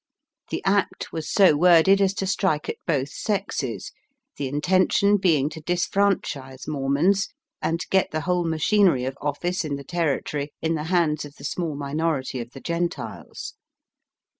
The 0.49 0.63
Act 0.65 1.11
was 1.13 1.29
so 1.31 1.55
worded 1.55 2.01
as 2.01 2.15
to 2.15 2.25
strike 2.25 2.67
at 2.67 2.77
both 2.87 3.09
sexes, 3.09 3.91
the 4.37 4.47
intention 4.47 5.17
being 5.17 5.47
to 5.51 5.61
disfranchise 5.61 6.67
Mormons 6.67 7.27
and 7.61 7.81
get 7.91 8.09
the 8.09 8.21
whole 8.21 8.43
machinery 8.43 9.05
of 9.05 9.15
office 9.21 9.63
in 9.63 9.75
the 9.75 9.83
Territory 9.83 10.53
in 10.59 10.73
the 10.73 10.85
hands 10.85 11.23
of 11.23 11.35
the 11.35 11.43
small 11.45 11.75
minority 11.75 12.39
of 12.39 12.49
the 12.53 12.59
Gentiles. 12.61 13.53